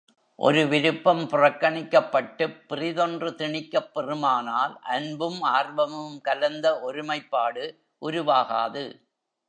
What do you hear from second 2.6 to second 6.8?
பிறிதொன்று திணிக்கப் பெறுமானால் அன்பும் ஆர்வமும் கலந்த